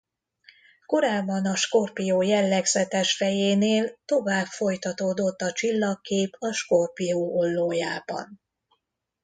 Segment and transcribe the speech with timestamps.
[0.85, 8.39] Korábban a Skorpió jellegzetes fejénél tovább folytatódott a csillagkép a Skorpió ollójában.